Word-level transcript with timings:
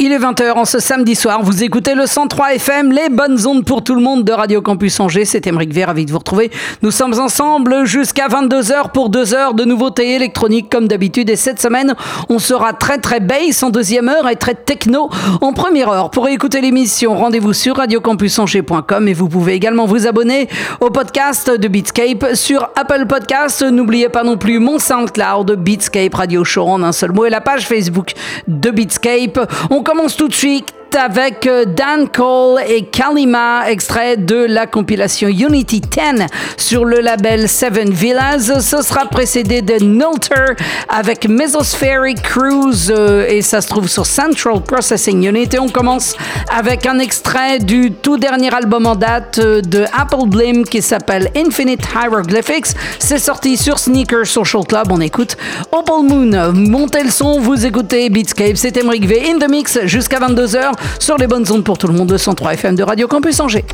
Il 0.00 0.12
est 0.12 0.18
20h 0.18 0.52
en 0.52 0.64
ce 0.64 0.78
samedi 0.78 1.16
soir. 1.16 1.42
Vous 1.42 1.64
écoutez 1.64 1.96
le 1.96 2.06
103 2.06 2.54
FM, 2.54 2.92
les 2.92 3.08
bonnes 3.08 3.44
ondes 3.48 3.64
pour 3.64 3.82
tout 3.82 3.96
le 3.96 4.00
monde 4.00 4.22
de 4.22 4.30
Radio 4.30 4.62
Campus 4.62 5.00
Angers. 5.00 5.24
C'est 5.24 5.48
Émeric 5.48 5.72
Vert, 5.72 5.88
ravi 5.88 6.06
de 6.06 6.12
vous 6.12 6.18
retrouver. 6.18 6.52
Nous 6.82 6.92
sommes 6.92 7.18
ensemble 7.18 7.84
jusqu'à 7.84 8.28
22h 8.28 8.92
pour 8.92 9.08
deux 9.08 9.34
heures 9.34 9.54
de 9.54 9.64
nouveautés 9.64 10.14
électroniques 10.14 10.70
comme 10.70 10.86
d'habitude. 10.86 11.28
Et 11.30 11.34
cette 11.34 11.60
semaine, 11.60 11.96
on 12.28 12.38
sera 12.38 12.74
très 12.74 12.98
très 12.98 13.18
bass 13.18 13.60
en 13.64 13.70
deuxième 13.70 14.08
heure 14.08 14.28
et 14.28 14.36
très 14.36 14.54
techno 14.54 15.10
en 15.40 15.52
première 15.52 15.88
heure. 15.88 16.10
Pour 16.12 16.28
écouter 16.28 16.60
l'émission, 16.60 17.16
rendez-vous 17.16 17.52
sur 17.52 17.78
radiocampusangers.com 17.78 19.08
et 19.08 19.14
vous 19.14 19.28
pouvez 19.28 19.54
également 19.54 19.86
vous 19.86 20.06
abonner 20.06 20.48
au 20.78 20.90
podcast 20.90 21.50
de 21.50 21.66
Beatscape 21.66 22.36
sur 22.36 22.70
Apple 22.76 23.06
Podcast. 23.08 23.64
N'oubliez 23.64 24.10
pas 24.10 24.22
non 24.22 24.36
plus 24.36 24.60
mon 24.60 24.78
SoundCloud, 24.78 25.56
Beatscape 25.56 26.14
Radio 26.14 26.44
Show 26.44 26.68
en 26.68 26.84
un 26.84 26.92
seul 26.92 27.10
mot 27.10 27.26
et 27.26 27.30
la 27.30 27.40
page 27.40 27.66
Facebook 27.66 28.12
de 28.46 28.70
Beatscape. 28.70 29.40
Commence 29.88 30.16
tout 30.16 30.28
de 30.28 30.34
suite 30.34 30.74
avec 30.96 31.46
euh, 31.46 31.64
Dan 31.64 32.08
Cole 32.08 32.60
et 32.66 32.82
Kalima, 32.82 33.70
extrait 33.70 34.16
de 34.16 34.46
la 34.48 34.66
compilation 34.66 35.28
Unity 35.28 35.80
10 35.80 36.26
sur 36.56 36.84
le 36.84 37.00
label 37.00 37.48
Seven 37.48 37.90
Villas. 37.90 38.60
Ce 38.60 38.82
sera 38.82 39.06
précédé 39.06 39.62
de 39.62 39.82
Nulter 39.84 40.54
avec 40.88 41.28
Mesospheric 41.28 42.22
Cruise 42.22 42.92
euh, 42.96 43.26
et 43.28 43.42
ça 43.42 43.60
se 43.60 43.68
trouve 43.68 43.88
sur 43.88 44.06
Central 44.06 44.60
Processing 44.62 45.26
Unit. 45.26 45.48
Et 45.52 45.58
on 45.58 45.68
commence 45.68 46.14
avec 46.56 46.86
un 46.86 46.98
extrait 46.98 47.58
du 47.58 47.92
tout 47.92 48.16
dernier 48.16 48.52
album 48.54 48.86
en 48.86 48.94
date 48.94 49.38
euh, 49.38 49.60
de 49.60 49.84
Apple 49.96 50.28
Blim 50.28 50.64
qui 50.64 50.82
s'appelle 50.82 51.30
Infinite 51.36 51.82
Hieroglyphics. 51.94 52.74
C'est 52.98 53.18
sorti 53.18 53.56
sur 53.56 53.78
Sneaker 53.78 54.26
Social 54.26 54.64
Club. 54.64 54.90
On 54.90 55.00
écoute 55.00 55.36
Opal 55.72 56.02
Moon. 56.04 56.52
Montez 56.52 57.02
le 57.02 57.10
son, 57.10 57.40
vous 57.40 57.66
écoutez 57.66 58.08
Beatscape. 58.10 58.56
C'est 58.56 58.76
Emric 58.76 59.06
V 59.06 59.22
in 59.28 59.38
the 59.38 59.50
mix 59.50 59.78
jusqu'à 59.84 60.18
22h 60.18 60.77
sur 60.98 61.16
les 61.16 61.26
bonnes 61.26 61.50
ondes 61.50 61.64
pour 61.64 61.78
tout 61.78 61.86
le 61.86 61.94
monde, 61.94 62.08
203 62.08 62.54
FM 62.54 62.74
de 62.74 62.82
Radio 62.82 63.08
Campus 63.08 63.40
Angers. 63.40 63.64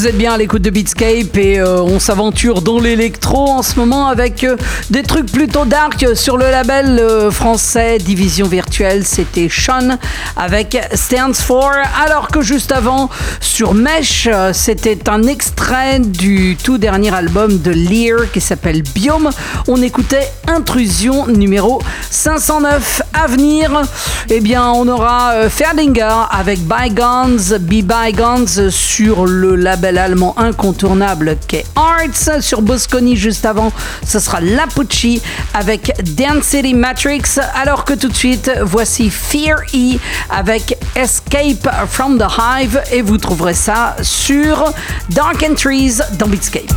Vous 0.00 0.06
êtes 0.06 0.16
bien 0.16 0.32
à 0.32 0.38
l'écoute 0.38 0.62
de 0.62 0.70
Beatscape 0.70 1.36
et 1.36 1.60
euh, 1.60 1.82
on 1.82 1.98
s'aventure 1.98 2.62
dans 2.62 2.80
l'électro 2.80 3.50
en 3.50 3.62
ce 3.62 3.78
moment 3.78 4.06
avec 4.08 4.44
euh, 4.44 4.56
des 4.88 5.02
trucs 5.02 5.30
plutôt 5.30 5.66
dark 5.66 6.16
sur 6.16 6.38
le 6.38 6.50
label 6.50 6.98
euh, 6.98 7.30
français 7.30 7.98
Division 7.98 8.48
Virtuelle. 8.48 9.04
C'était 9.04 9.50
Sean 9.50 9.98
avec 10.38 10.78
Stands 10.94 11.34
For. 11.34 11.70
Alors 12.02 12.28
que 12.28 12.40
juste 12.40 12.72
avant, 12.72 13.10
sur 13.40 13.74
Mesh, 13.74 14.26
c'était 14.54 15.06
un 15.10 15.24
extrait 15.24 15.98
du 15.98 16.56
tout 16.56 16.78
dernier 16.78 17.14
album 17.14 17.58
de 17.58 17.70
Lear 17.70 18.32
qui 18.32 18.40
s'appelle 18.40 18.80
Biome. 18.80 19.28
On 19.68 19.82
écoutait 19.82 20.30
Intrusion 20.48 21.26
numéro 21.26 21.82
509. 22.10 23.02
À 23.12 23.26
venir, 23.26 23.82
eh 24.30 24.40
bien, 24.40 24.70
on 24.70 24.88
aura 24.88 25.50
Ferdinger 25.50 26.24
avec 26.30 26.60
Bygones, 26.60 27.58
Be 27.60 27.84
Bygones 27.84 28.70
sur 28.70 29.26
le 29.26 29.56
label 29.56 29.89
allemand 29.98 30.38
incontournable 30.38 31.36
qu'est 31.46 31.64
Arts. 31.76 32.42
Sur 32.42 32.62
Bosconi, 32.62 33.16
juste 33.16 33.44
avant, 33.44 33.72
ce 34.06 34.18
sera 34.18 34.40
Lapucci 34.40 35.22
avec 35.54 35.92
Dance 36.16 36.44
City 36.44 36.74
Matrix. 36.74 37.38
Alors 37.54 37.84
que 37.84 37.94
tout 37.94 38.08
de 38.08 38.16
suite, 38.16 38.50
voici 38.62 39.10
Fear 39.10 39.58
E 39.74 39.98
avec 40.30 40.76
Escape 40.94 41.68
from 41.88 42.18
the 42.18 42.26
Hive. 42.38 42.80
Et 42.92 43.02
vous 43.02 43.18
trouverez 43.18 43.54
ça 43.54 43.96
sur 44.02 44.72
Dark 45.10 45.42
Entries 45.42 45.98
dans 46.18 46.26
Beatscape. 46.26 46.70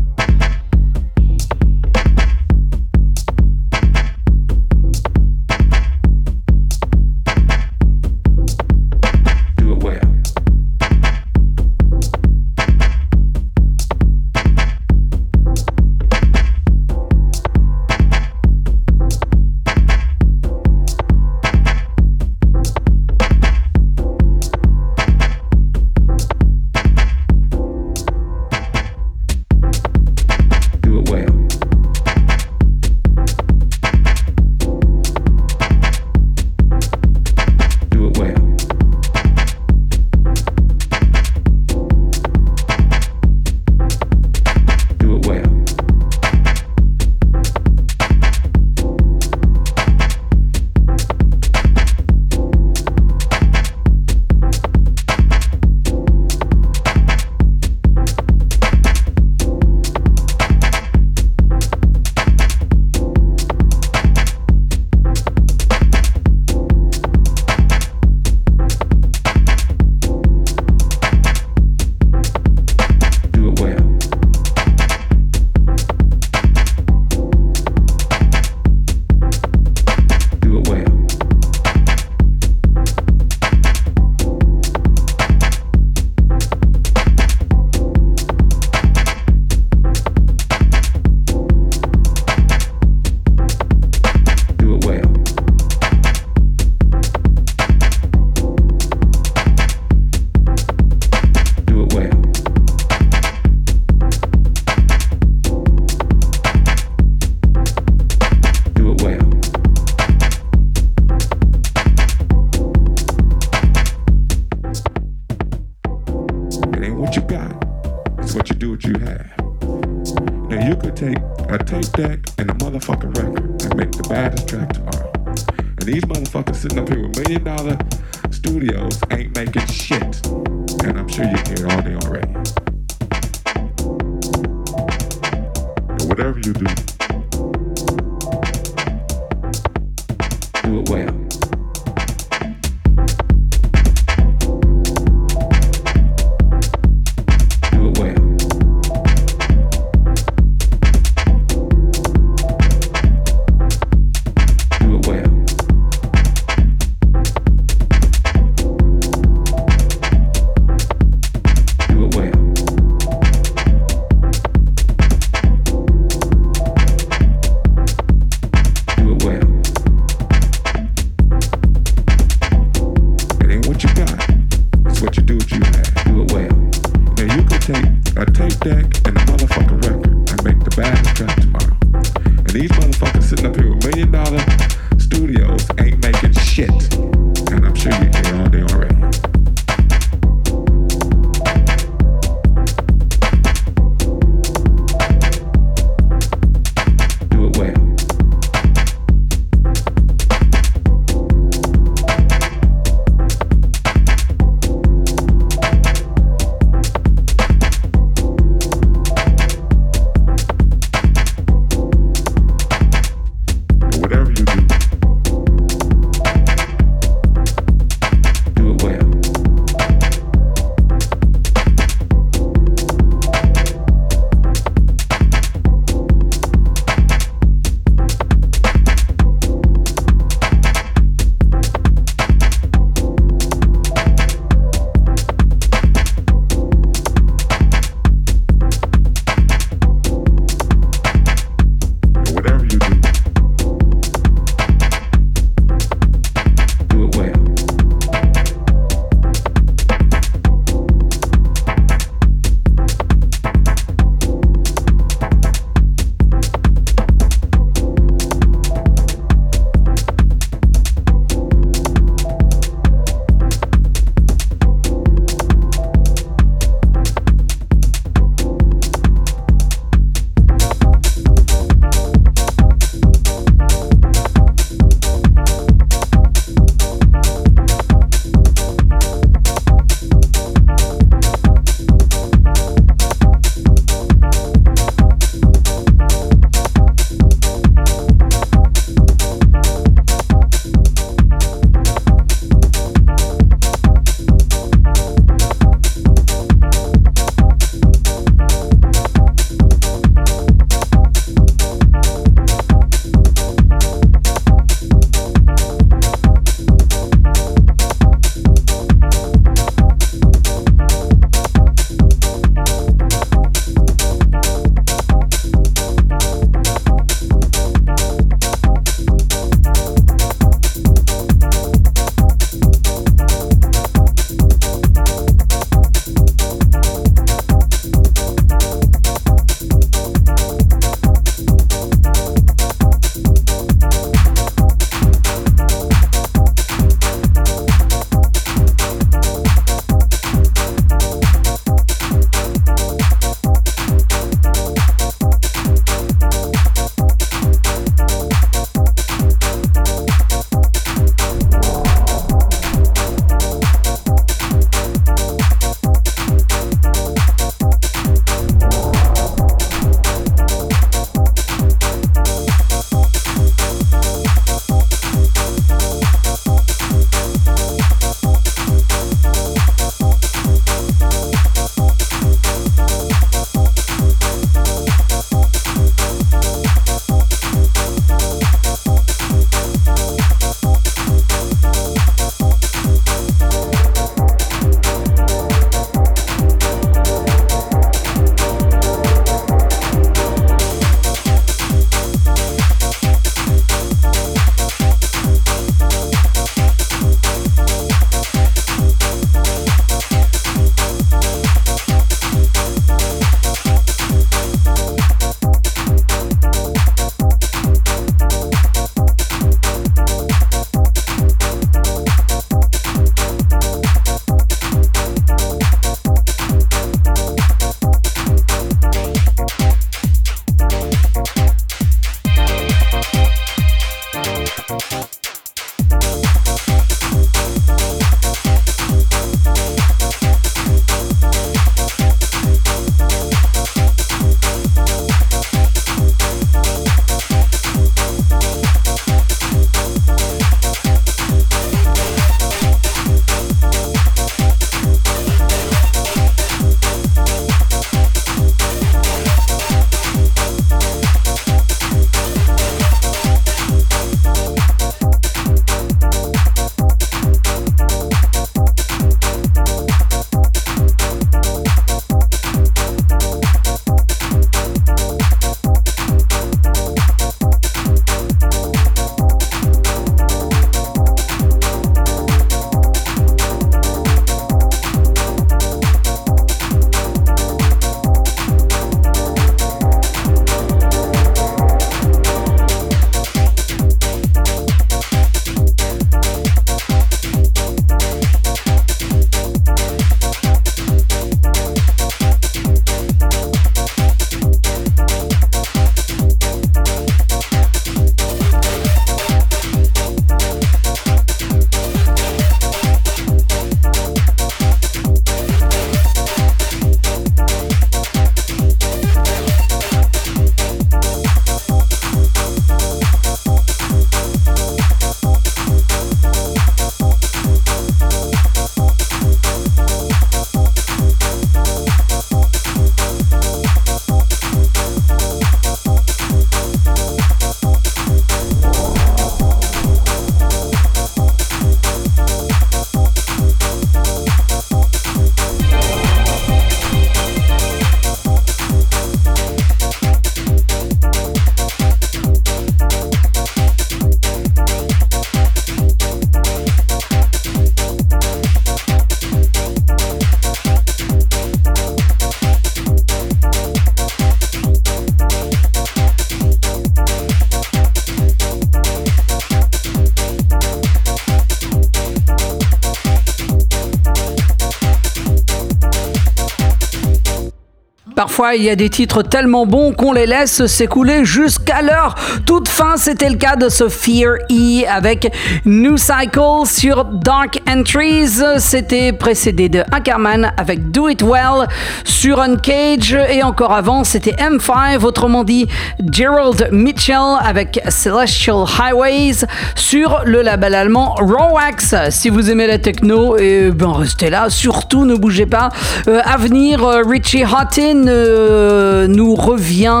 Il 568.54 568.62
y 568.62 568.70
a 568.70 568.76
des 568.76 568.88
titres 568.88 569.22
tellement 569.22 569.66
bons 569.66 569.92
qu'on 569.92 570.12
les 570.12 570.26
laisse 570.26 570.64
s'écouler 570.66 571.24
jusqu'à 571.24 571.82
l'heure 571.82 572.14
toute 572.46 572.68
fin. 572.68 572.96
C'était 572.96 573.28
le 573.28 573.36
cas 573.36 573.56
de 573.56 573.68
ce 573.68 573.88
Fear 573.88 574.36
E 574.48 574.86
avec 574.88 575.32
New 575.64 575.96
Cycle 575.96 576.64
sur 576.64 577.04
Dark 577.04 577.57
Entries. 577.68 578.40
C'était 578.58 579.12
précédé 579.12 579.68
de 579.68 579.82
Ackerman 579.92 580.52
avec 580.56 580.90
Do 580.90 581.08
It 581.08 581.22
Well 581.22 581.68
sur 582.04 582.40
Uncage. 582.40 583.16
Et 583.30 583.42
encore 583.42 583.72
avant, 583.72 584.04
c'était 584.04 584.32
M5, 584.32 585.02
autrement 585.04 585.44
dit 585.44 585.66
Gerald 586.10 586.68
Mitchell 586.72 587.36
avec 587.40 587.80
Celestial 587.88 588.64
Highways 588.80 589.44
sur 589.74 590.22
le 590.24 590.42
label 590.42 590.74
allemand 590.74 591.14
Rawax. 591.18 591.94
Si 592.10 592.30
vous 592.30 592.50
aimez 592.50 592.66
la 592.66 592.78
techno, 592.78 593.36
eh 593.38 593.70
ben 593.70 593.92
restez 593.92 594.30
là. 594.30 594.48
Surtout, 594.48 595.04
ne 595.04 595.14
bougez 595.14 595.46
pas. 595.46 595.68
Euh, 596.08 596.20
euh, 596.20 597.02
Richie 597.06 597.44
Houghton 597.44 598.04
euh, 598.06 599.06
nous 599.06 599.34
revient 599.34 600.00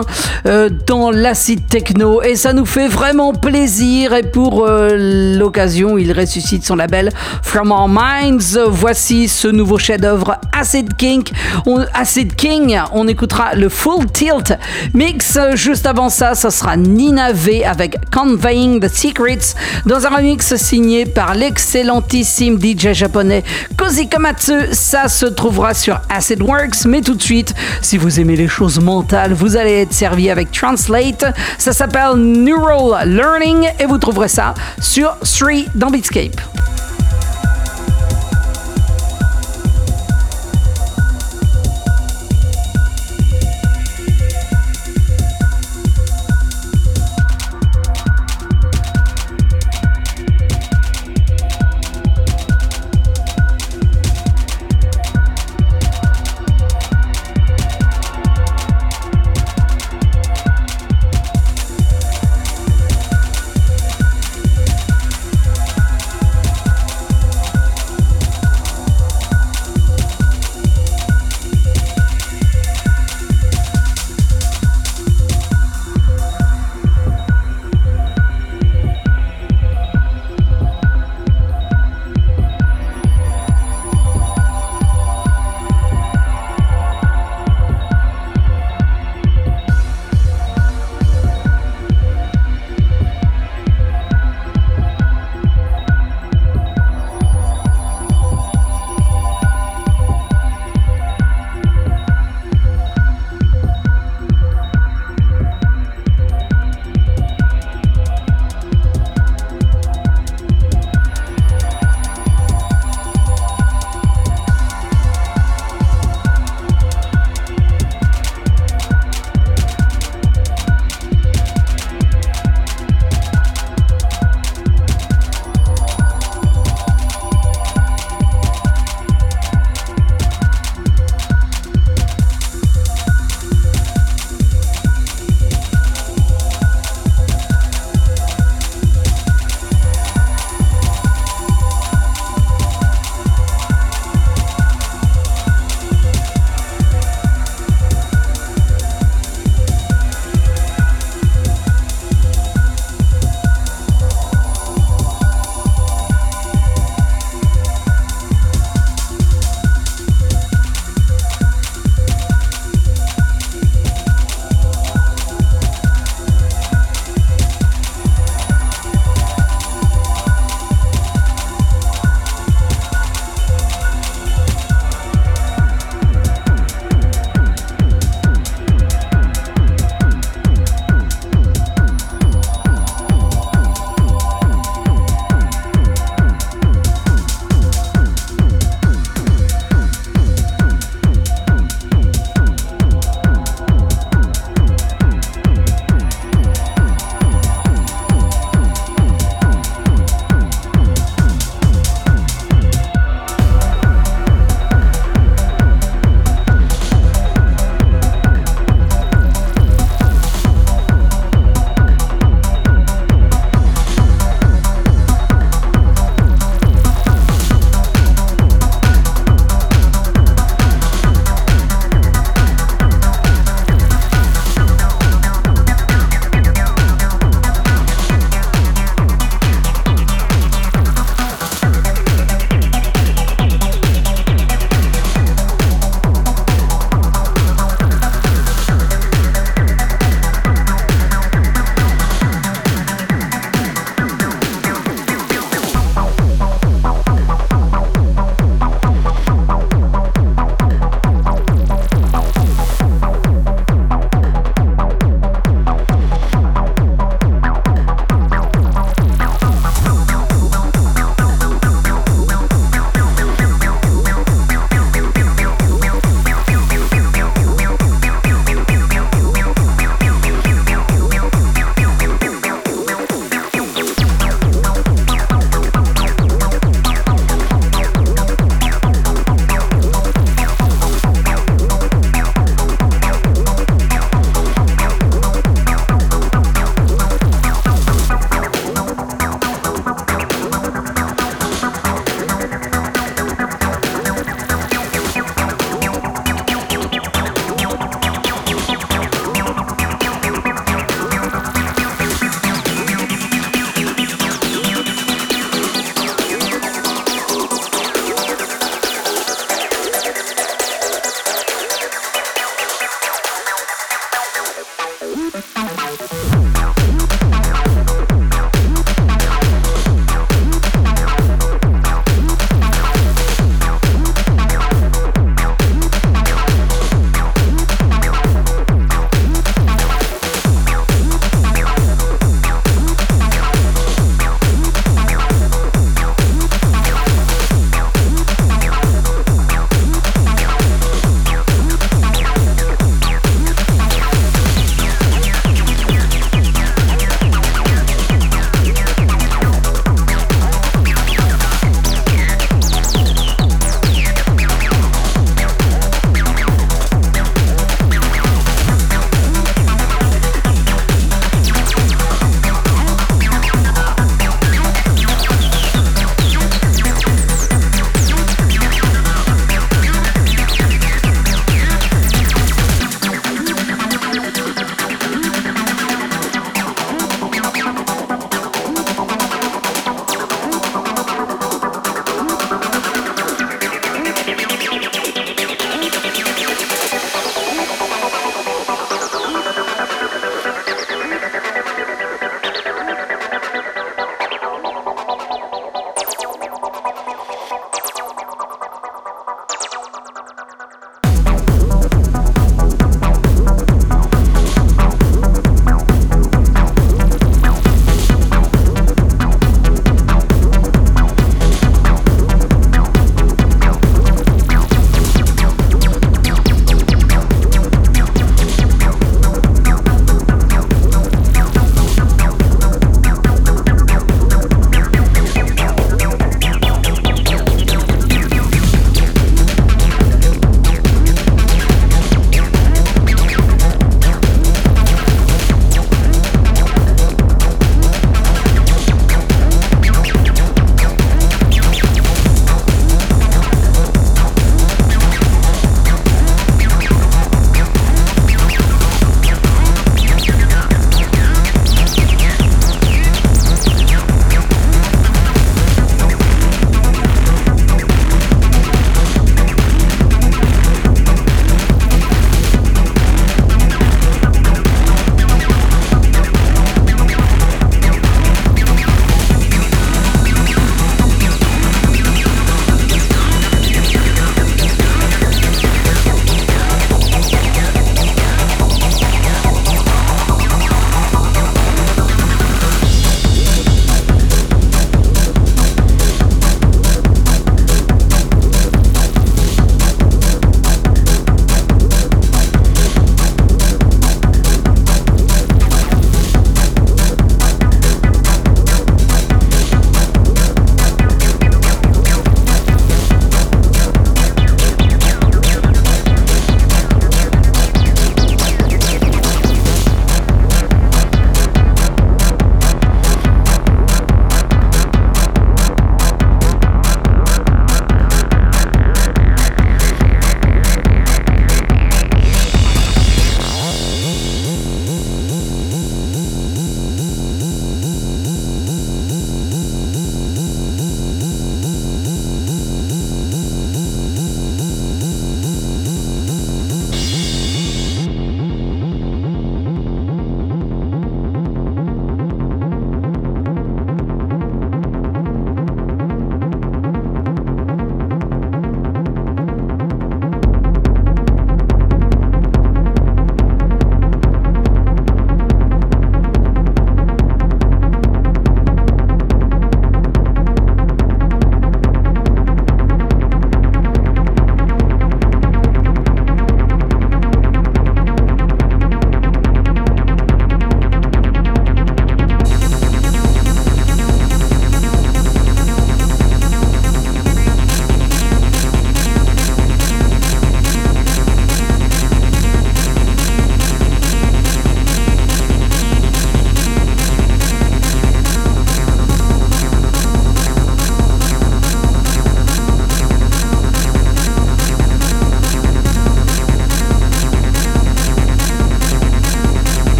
dans 0.86 1.10
l'acid 1.10 1.66
techno 1.68 2.22
et 2.22 2.36
ça 2.36 2.52
nous 2.52 2.66
fait 2.66 2.88
vraiment 2.88 3.32
plaisir. 3.32 4.14
Et 4.14 4.22
pour 4.22 4.66
l'occasion, 4.66 5.98
il 5.98 6.12
ressuscite 6.12 6.64
son 6.64 6.76
label 6.76 7.10
From 7.58 7.72
Our 7.72 7.88
Minds. 7.88 8.56
Voici 8.68 9.26
ce 9.26 9.48
nouveau 9.48 9.78
chef-d'œuvre 9.78 10.36
Acid 10.52 10.94
King. 10.96 11.24
On, 11.66 11.84
Acid 11.92 12.36
King, 12.36 12.78
on 12.92 13.08
écoutera 13.08 13.56
le 13.56 13.68
Full 13.68 14.06
Tilt 14.12 14.56
mix. 14.94 15.36
Juste 15.54 15.84
avant 15.84 16.08
ça, 16.08 16.36
ça 16.36 16.52
sera 16.52 16.76
Nina 16.76 17.32
V 17.32 17.64
avec 17.64 17.96
Conveying 18.12 18.78
the 18.78 18.86
Secrets 18.86 19.56
dans 19.86 20.06
un 20.06 20.10
remix 20.10 20.54
signé 20.54 21.04
par 21.04 21.34
l'excellentissime 21.34 22.60
DJ 22.62 22.92
japonais 22.92 23.42
Kozi 23.76 24.08
Komatsu. 24.08 24.68
Ça 24.70 25.08
se 25.08 25.26
trouvera 25.26 25.74
sur 25.74 26.00
Acid 26.08 26.40
Works, 26.40 26.84
mais 26.86 27.00
tout 27.00 27.16
de 27.16 27.22
suite, 27.22 27.56
si 27.82 27.98
vous 27.98 28.20
aimez 28.20 28.36
les 28.36 28.46
choses 28.46 28.78
mentales, 28.78 29.32
vous 29.32 29.56
allez 29.56 29.80
être 29.80 29.92
servi 29.92 30.30
avec 30.30 30.52
Translate. 30.52 31.24
Ça 31.58 31.72
s'appelle 31.72 32.14
Neural 32.14 33.10
Learning 33.12 33.66
et 33.80 33.86
vous 33.86 33.98
trouverez 33.98 34.28
ça 34.28 34.54
sur 34.80 35.16
3 35.18 35.72
dans 35.74 35.90
Beatscape. 35.90 36.40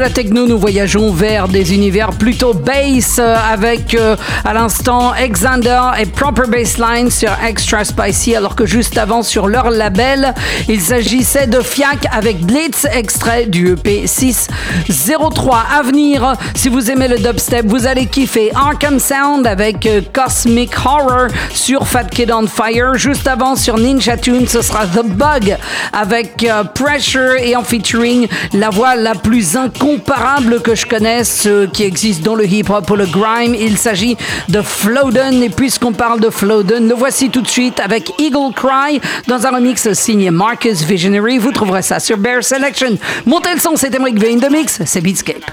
La 0.00 0.08
techno, 0.08 0.46
nous 0.46 0.58
voyageons 0.58 1.12
vers 1.12 1.46
des 1.46 1.74
univers 1.74 2.12
plutôt 2.12 2.54
bass 2.54 3.18
euh, 3.18 3.36
avec 3.52 3.94
euh, 3.94 4.16
à 4.46 4.54
l'instant 4.54 5.14
Exander 5.14 5.78
et 6.00 6.06
Proper 6.06 6.48
Bassline 6.48 7.10
sur 7.10 7.30
Extra 7.46 7.84
Spicy, 7.84 8.34
alors 8.34 8.56
que 8.56 8.64
juste 8.64 8.96
avant 8.96 9.22
sur 9.22 9.46
leur 9.46 9.68
label, 9.68 10.32
il 10.68 10.80
s'agissait 10.80 11.46
de 11.46 11.60
Fiac 11.60 12.06
avec 12.12 12.40
Blitz, 12.40 12.86
extrait 12.90 13.44
du 13.44 13.72
EP 13.72 14.06
603. 14.06 15.64
À 15.78 15.82
venir, 15.82 16.34
si 16.54 16.70
vous 16.70 16.90
aimez 16.90 17.08
le 17.08 17.18
dubstep, 17.18 17.66
vous 17.66 17.86
allez 17.86 18.06
kiffer 18.06 18.50
Arkham 18.54 18.98
Sound 18.98 19.46
avec 19.46 19.84
euh, 19.84 20.00
Cosmic 20.14 20.72
Horror 20.82 21.28
sur 21.52 21.86
Fat 21.86 22.04
Kid 22.04 22.32
on 22.32 22.46
Fire. 22.46 22.94
Juste 22.94 23.28
avant 23.28 23.54
sur 23.54 23.76
Ninja 23.76 24.16
Tune, 24.16 24.48
ce 24.48 24.62
sera 24.62 24.86
The 24.86 25.04
Bug 25.04 25.58
avec 25.92 26.46
Pressure 26.74 27.34
et 27.42 27.54
en 27.54 27.62
featuring 27.62 28.28
la 28.54 28.70
voix 28.70 28.96
la 28.96 29.14
plus 29.14 29.56
incomparable 29.90 30.62
que 30.62 30.74
je 30.74 30.86
connaisse, 30.86 31.48
qui 31.72 31.82
existe 31.82 32.22
dans 32.22 32.34
le 32.34 32.46
hip-hop 32.46 32.88
ou 32.90 32.96
le 32.96 33.06
grime. 33.06 33.54
Il 33.54 33.76
s'agit 33.76 34.16
de 34.48 34.62
Flowden. 34.62 35.42
Et 35.42 35.50
puisqu'on 35.50 35.92
parle 35.92 36.20
de 36.20 36.30
Flowden, 36.30 36.88
le 36.88 36.94
voici 36.94 37.30
tout 37.30 37.40
de 37.40 37.48
suite 37.48 37.80
avec 37.80 38.10
Eagle 38.18 38.52
Cry 38.54 39.00
dans 39.26 39.46
un 39.46 39.50
remix 39.50 39.92
signé 39.92 40.30
Marcus 40.30 40.82
Visionary. 40.82 41.38
Vous 41.38 41.52
trouverez 41.52 41.82
ça 41.82 41.98
sur 42.00 42.16
Bear 42.16 42.42
Selection. 42.42 42.98
Montez 43.26 43.54
le 43.54 43.60
son, 43.60 43.76
c'est 43.76 43.94
Emmerich 43.94 44.18
V 44.18 44.36
de 44.36 44.48
mix, 44.48 44.80
c'est 44.84 45.00
Beatscape. 45.00 45.44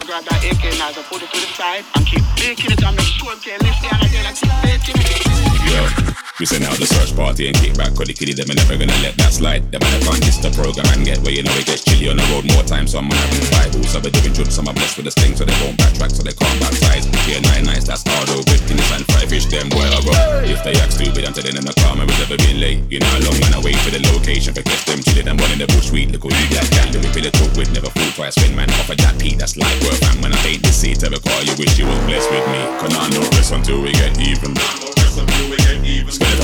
We 6.38 6.46
send 6.46 6.70
out 6.70 6.78
the 6.78 6.86
search 6.86 7.18
party 7.18 7.50
and 7.50 7.58
kick 7.58 7.74
back, 7.74 7.98
cause 7.98 8.06
the 8.06 8.14
kiddie 8.14 8.38
them 8.38 8.46
are 8.46 8.60
never 8.62 8.78
gonna 8.78 8.94
let 9.02 9.18
that 9.18 9.34
slide. 9.34 9.66
Them 9.74 9.82
man 9.82 9.98
can't 10.06 10.22
kiss 10.22 10.38
the 10.38 10.54
program 10.54 10.86
and 10.94 11.02
get 11.02 11.18
where 11.26 11.34
you 11.34 11.42
know 11.42 11.50
it 11.58 11.66
gets 11.66 11.82
chilly 11.82 12.14
on 12.14 12.22
the 12.22 12.26
road 12.30 12.46
more 12.54 12.62
time. 12.62 12.86
So 12.86 13.02
I'm 13.02 13.10
having 13.10 13.42
who's 13.74 13.98
have 13.98 14.06
a 14.06 14.14
different 14.14 14.38
trip, 14.38 14.54
some 14.54 14.70
are 14.70 14.78
blessed 14.78 15.02
with 15.02 15.10
the 15.10 15.14
sting, 15.18 15.34
so 15.34 15.50
they 15.50 15.58
won't 15.66 15.82
backtrack, 15.82 16.14
so 16.14 16.22
they 16.22 16.38
can't 16.38 16.54
baptize. 16.62 17.10
Yeah, 17.26 17.42
nine 17.42 17.66
nights, 17.66 17.90
that's 17.90 18.06
hard 18.06 18.30
over 18.30 18.46
Guinness 18.70 18.86
and 18.94 19.02
five 19.10 19.34
fish, 19.34 19.50
them 19.50 19.66
boy 19.74 19.82
I. 19.82 19.98
If 20.46 20.62
they 20.62 20.78
act 20.78 20.94
stupid, 20.94 21.26
I'm 21.26 21.34
telling 21.34 21.58
them 21.58 21.66
the 21.66 21.74
car, 21.74 21.98
man, 21.98 22.06
we 22.06 22.14
never 22.22 22.38
been 22.38 22.62
late. 22.62 22.86
You 22.86 23.02
know 23.02 23.10
how 23.18 23.26
long 23.26 23.38
man 23.42 23.58
I 23.58 23.62
wait 23.66 23.82
for 23.82 23.90
the 23.90 24.02
location, 24.14 24.54
for 24.54 24.62
catch 24.62 24.86
them 24.86 25.02
chilling 25.02 25.34
and 25.34 25.42
one 25.42 25.50
in 25.50 25.58
the 25.58 25.66
bush 25.66 25.90
sweet. 25.90 26.14
Look 26.14 26.22
who 26.22 26.30
you 26.30 26.48
got, 26.54 26.70
cat, 26.70 26.94
do 26.94 27.02
we 27.02 27.10
feel 27.18 27.26
the 27.26 27.34
talk 27.34 27.50
with, 27.58 27.74
never 27.74 27.90
fool 27.90 28.14
twice, 28.14 28.38
spin 28.38 28.54
man 28.54 28.70
off 28.78 28.94
a 28.94 28.96
that 29.02 29.18
peak, 29.18 29.42
that's 29.42 29.58
light 29.58 29.82
work, 29.82 29.98
man. 30.06 30.22
When 30.22 30.38
I 30.38 30.40
hate 30.46 30.62
this 30.62 30.86
seat, 30.86 31.02
ever 31.02 31.18
call 31.18 31.42
you 31.42 31.58
wish 31.58 31.82
you 31.82 31.90
was 31.90 31.98
blessed 32.06 32.30
with 32.30 32.46
me. 32.54 32.62
Cause 32.78 32.94
I 32.94 33.10
know 33.10 33.26
this 33.34 33.50
until 33.50 33.82
we 33.82 33.90
get 33.98 34.14
even. 34.22 34.54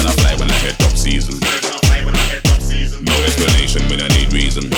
I 0.02 0.12
fly 0.18 0.36
when 0.36 0.50
I 0.50 0.54
head 0.66 0.78
top 0.80 0.96
season. 0.98 1.40
No 3.04 3.14
explanation 3.24 3.82
when 3.90 4.02
I 4.02 4.08
need 4.18 4.34
reason. 4.34 4.72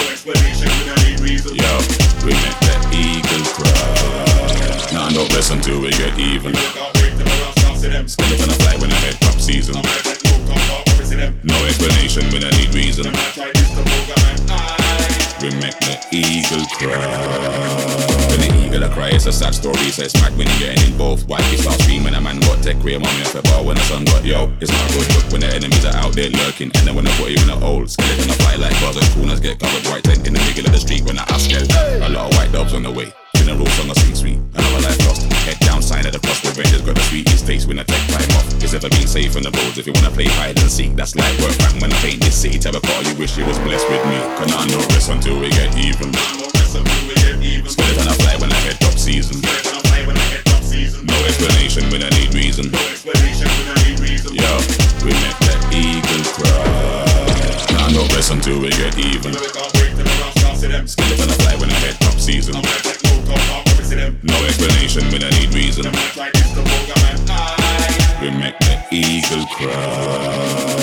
Yo, 1.55 1.71
we 2.25 2.33
make 2.33 2.59
the 2.59 2.75
eagle 2.91 3.45
cry. 3.55 4.91
Nah, 4.91 5.09
no 5.09 5.27
bless 5.27 5.51
until 5.51 5.79
we 5.79 5.89
get 5.91 6.17
even. 6.19 6.51
When 6.51 6.63
I 8.49 8.57
fly 8.59 8.75
when 8.77 8.91
I 8.91 8.95
head 8.95 9.17
top 9.21 9.39
season. 9.39 9.75
No 11.43 11.55
explanation 11.65 12.29
when 12.31 12.43
I 12.43 12.49
need 12.57 12.73
reason. 12.73 13.05
We 15.41 15.49
make 15.61 15.77
the 15.79 15.95
eagle 16.11 16.65
cry. 16.77 16.97
When 18.29 18.39
the 18.39 18.49
eagle 18.65 18.89
cry, 18.89 19.09
it's 19.09 19.25
a 19.27 19.31
sad 19.31 19.53
story. 19.53 19.91
So 19.91 20.03
it's 20.03 20.15
when 20.35 20.47
you 20.47 20.59
getting 20.59 20.83
involved. 20.91 21.27
Why 21.29 21.39
you 21.51 21.57
start 21.57 21.79
screaming? 21.81 22.15
A 22.15 22.21
man 22.21 22.39
tech 22.65 22.81
real 22.81 22.99
mommy 22.99 23.21
off 23.21 23.37
a 23.37 23.45
bar 23.45 23.61
when 23.61 23.77
the 23.77 23.85
sun 23.85 24.01
got 24.09 24.25
yo. 24.25 24.49
It's 24.57 24.73
not 24.73 24.89
good 24.89 25.05
look 25.13 25.29
when 25.29 25.45
the 25.45 25.53
enemies 25.53 25.85
are 25.85 25.93
out 26.01 26.17
there 26.17 26.33
lurking. 26.33 26.73
And 26.73 26.81
then 26.81 26.97
when 26.97 27.05
I 27.05 27.13
put 27.21 27.29
you 27.29 27.37
in 27.37 27.45
the 27.45 27.61
hole, 27.61 27.85
skeleton 27.85 28.25
I 28.25 28.33
fight 28.41 28.57
like 28.57 28.73
and 28.81 29.09
corners 29.13 29.39
get 29.39 29.61
covered 29.61 29.85
white 29.85 30.01
tent 30.01 30.25
in 30.25 30.33
the 30.33 30.41
middle 30.41 30.65
of 30.65 30.73
the 30.73 30.81
street 30.81 31.05
when 31.05 31.21
I 31.21 31.29
ask 31.29 31.45
it. 31.53 31.61
A 32.01 32.09
lot 32.09 32.25
of 32.25 32.33
white 32.33 32.49
dogs 32.49 32.73
on 32.73 32.81
the 32.81 32.89
way. 32.89 33.13
Funeral 33.37 33.69
song 33.77 33.93
a 33.93 33.95
sweet 34.01 34.17
sweet. 34.17 34.39
Another 34.57 34.81
life 34.81 34.97
lost. 35.05 35.29
Head 35.45 35.61
down, 35.61 35.85
sign 35.85 36.09
of 36.09 36.13
the 36.17 36.21
cross. 36.25 36.41
Rangers 36.57 36.81
got 36.81 36.97
the 36.97 37.05
sweetest 37.05 37.45
face 37.45 37.69
when 37.69 37.77
I 37.77 37.85
take 37.85 38.01
time 38.09 38.33
off. 38.33 38.49
It's 38.57 38.73
ever 38.73 38.89
been 38.89 39.05
safe 39.05 39.37
on 39.37 39.45
the 39.45 39.53
roads 39.53 39.77
if 39.77 39.85
you 39.85 39.93
wanna 39.93 40.09
play 40.09 40.25
hide 40.25 40.57
and 40.57 40.65
seek. 40.65 40.97
That's 40.97 41.13
light 41.13 41.37
work, 41.45 41.53
man. 41.61 41.85
When 41.85 41.93
I 41.93 41.97
paint 42.01 42.25
this 42.25 42.33
city, 42.33 42.57
tell 42.57 42.73
a 42.73 42.81
call 42.81 43.05
you 43.05 43.13
wish 43.21 43.37
you 43.37 43.45
was 43.45 43.61
blessed 43.61 43.85
with 43.93 44.01
me. 44.09 44.17
Cause 44.41 44.49
I 44.49 44.65
know 44.73 44.81
rest 44.89 45.13
until 45.13 45.37
we 45.37 45.53
get 45.53 45.69
even. 45.77 46.09
When 46.09 48.07
I 48.09 48.15
fly 48.17 48.33
when 48.41 48.49
I 48.49 48.57
head 48.65 48.81
top 48.81 48.97
season 48.97 49.37
explanation 51.25 51.89
when 51.89 52.03
I 52.03 52.09
need 52.09 52.33
reason. 52.33 52.71
No 52.71 52.79
explanation 52.89 53.47
when 53.47 53.67
I 53.69 53.75
need 53.83 53.99
reason. 53.99 54.35
Yo, 54.35 54.51
we 55.03 55.11
make 55.11 55.39
the 55.41 55.55
eagle 55.73 56.23
cry. 56.37 56.53
Now 57.73 57.87
nah, 57.87 58.01
no 58.01 58.01
rest 58.15 58.31
until 58.31 58.59
we 58.59 58.69
get 58.69 58.97
even. 58.97 59.33
No, 59.33 59.39
gonna 61.17 61.33
fly 61.41 61.55
when 61.57 61.69
I 61.69 61.77
head 61.81 61.99
top 61.99 62.19
season. 62.19 62.55
No, 64.23 64.35
explanation 64.45 65.03
when 65.11 65.23
I 65.23 65.29
need 65.31 65.53
reason. 65.53 65.85
We 68.21 68.31
make 68.31 68.57
the 68.59 68.75
eagle 68.91 69.45
cry. 69.47 70.74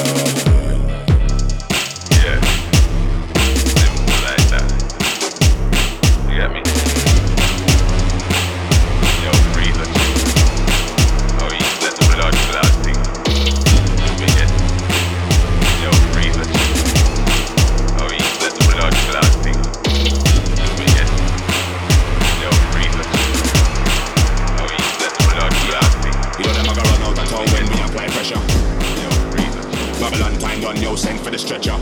The 31.33 31.39
stretcher. 31.39 31.73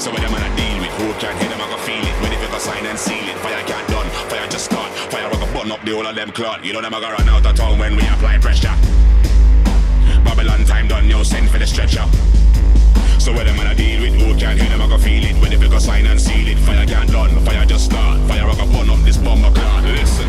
So 0.00 0.08
when 0.08 0.24
them 0.24 0.32
man 0.32 0.40
I 0.40 0.48
deal 0.56 0.80
with, 0.80 0.88
who 0.96 1.12
can 1.20 1.36
hear 1.36 1.50
them, 1.52 1.60
I 1.60 1.68
can 1.68 1.80
feel 1.84 2.00
it. 2.00 2.16
When 2.24 2.32
if 2.32 2.40
you 2.40 2.48
can 2.48 2.58
sign 2.58 2.86
and 2.86 2.98
seal 2.98 3.28
it, 3.28 3.36
fire 3.44 3.62
can't 3.68 3.86
done, 3.88 4.08
fire 4.32 4.48
just 4.48 4.64
start. 4.64 4.90
Fire 5.12 5.28
I 5.28 5.36
can 5.36 5.52
burn 5.52 5.70
up 5.70 5.84
the 5.84 5.92
whole 5.92 6.06
of 6.06 6.16
them 6.16 6.32
clot. 6.32 6.64
You 6.64 6.72
know 6.72 6.80
them 6.80 6.94
I 6.94 7.00
can 7.00 7.12
run 7.12 7.28
out 7.28 7.44
of 7.44 7.54
town 7.54 7.78
when 7.78 7.96
we 7.96 8.02
apply 8.08 8.38
pressure. 8.38 8.72
Babylon 10.24 10.64
time 10.64 10.88
done, 10.88 11.06
yo, 11.06 11.22
send 11.22 11.50
for 11.50 11.58
the 11.58 11.66
stretcher. 11.66 12.08
So 13.20 13.36
when 13.36 13.44
them 13.44 13.56
man 13.60 13.66
I 13.66 13.74
deal 13.74 14.00
with, 14.00 14.16
who 14.16 14.32
can 14.40 14.56
hear 14.56 14.70
them, 14.72 14.80
I 14.80 14.88
can 14.88 15.00
feel 15.00 15.22
it. 15.22 15.36
When 15.36 15.52
if 15.52 15.60
you 15.60 15.68
can 15.68 15.80
sign 15.80 16.06
and 16.06 16.18
seal 16.18 16.48
it, 16.48 16.56
fire 16.64 16.86
can't 16.86 17.12
done, 17.12 17.36
fire 17.44 17.66
just 17.66 17.92
start. 17.92 18.24
Fire 18.24 18.48
I 18.48 18.54
can 18.54 18.72
burn 18.72 18.88
up 18.88 19.04
this 19.04 19.18
bomber 19.18 19.52
clot. 19.52 19.84
Listen, 19.84 20.24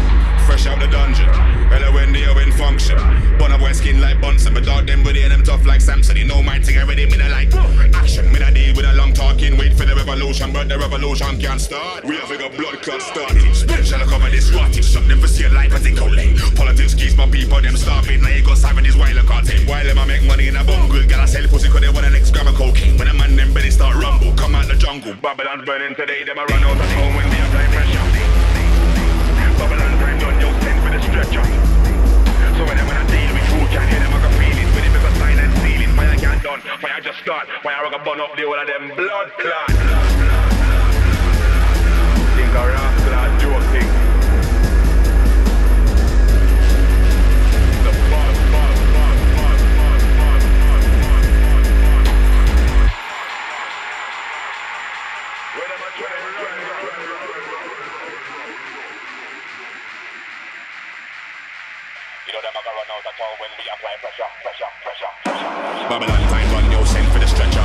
fresh 0.46 0.68
out 0.68 0.80
the 0.80 0.88
dungeon. 0.88 1.30
Hello 1.70 1.94
when 1.94 2.12
they 2.14 2.24
in 2.24 2.52
function. 2.52 2.98
Bun 3.38 3.52
up 3.52 3.62
skin 3.74 4.02
like 4.02 4.20
Bunsen, 4.22 4.54
but 4.54 4.66
dog 4.66 4.88
them 4.88 5.04
body 5.04 5.22
and 5.24 5.32
them 5.32 5.44
tough 5.44 5.66
like 5.66 5.82
Samson. 5.82 6.18
You 6.18 6.26
know 6.26 6.42
my 6.42 6.60
thing 6.60 6.78
already, 6.78 7.06
mean 7.06 7.22
I 7.22 7.30
like 7.30 7.54
action. 7.96 8.32
Me 8.32 8.40
I 8.40 8.52
deal 8.52 8.76
with 8.76 8.86
a 8.86 8.94
long 8.94 9.14
talking, 9.14 9.58
wait 9.58 9.74
for 9.74 9.86
the 9.86 9.96
revolution, 9.96 10.54
but 10.54 10.68
the 10.70 10.78
revolution 10.78 11.40
can't 11.40 11.62
start. 11.62 12.04
We 12.04 12.18
have 12.18 12.32
a 12.32 12.50
blood 12.58 12.82
clot 12.82 13.02
started. 13.02 13.56
Spiritual 13.56 14.06
cover 14.08 14.30
this 14.30 14.52
rotted, 14.52 14.86
shut 14.86 15.08
them 15.08 15.20
for 15.20 15.28
see 15.28 15.46
a 15.46 15.50
life 15.50 15.74
as 15.74 15.84
they 15.84 15.94
late. 15.94 16.38
Politics 16.56 16.94
keeps 16.94 17.16
my 17.16 17.28
people, 17.30 17.62
them 17.62 17.78
starving. 17.78 18.22
Now 18.22 18.30
you 18.30 18.44
got 18.44 18.58
seven 18.58 18.84
this 18.84 18.96
while 18.96 19.18
I 19.18 19.24
can't. 19.24 19.68
While 19.68 19.86
them 19.86 20.00
I 20.00 20.06
make 20.06 20.24
money 20.24 20.48
in 20.48 20.56
a 20.56 20.64
bungle, 20.64 21.06
girl 21.08 21.22
I 21.22 21.26
sell 21.26 21.48
pussy 21.48 21.70
cause 21.70 21.82
they 21.82 21.90
want 21.90 22.06
an 22.06 22.14
next 22.14 22.32
gram 22.32 22.48
of 22.48 22.56
cocaine. 22.56 22.98
When 22.98 23.08
a 23.08 23.14
man 23.14 23.36
them 23.36 23.54
belly 23.54 23.72
start 23.72 23.96
rumble, 23.96 24.34
come 24.36 24.56
out 24.56 24.68
the 24.68 24.76
jungle. 24.76 25.14
Babylon 25.16 25.66
burning 25.66 25.96
today, 25.96 26.24
them 26.24 26.38
I 26.38 26.46
run 26.46 26.64
out 26.64 26.78
of 26.78 26.92
home 26.94 27.16
when 27.16 27.30
they 27.30 27.41
for. 31.32 31.48
So 32.58 32.62
when 32.68 32.78
when 32.88 32.98
I 32.98 33.06
deal 33.08 33.32
with 33.32 33.48
who 33.52 33.60
can 33.72 33.88
hear 33.88 34.00
them, 34.00 34.14
I 34.14 34.20
can 34.22 34.34
feel 34.36 34.58
it. 34.60 34.70
When 34.76 34.84
it 34.84 34.92
sign 35.18 35.40
and 35.40 35.54
seal 35.64 35.82
it, 35.82 35.92
fire 35.96 36.16
can't 36.20 36.44
done, 36.44 36.62
fire 36.84 37.02
just 37.02 37.20
start. 37.20 37.48
Fire 37.64 37.86
I 37.86 37.90
can 37.90 38.04
burn 38.04 38.20
up 38.20 38.36
the 38.36 38.44
whole 38.44 38.60
of 38.60 38.68
them 38.68 38.92
blood 38.96 39.32
clot. 39.40 39.70
Think 42.36 42.54
a 42.56 42.91
run 62.82 62.98
out 62.98 63.06
of 63.06 63.14
town 63.14 63.36
when 63.38 63.52
we 63.62 63.66
apply 63.70 63.94
pressure, 64.02 64.26
pressure, 64.42 64.72
pressure, 64.82 65.12
pressure. 65.22 65.86
Babylon 65.86 66.22
time 66.34 66.50
run, 66.50 66.66
yo, 66.74 66.82
send 66.82 67.06
for 67.14 67.22
the 67.22 67.30
stretcher. 67.30 67.62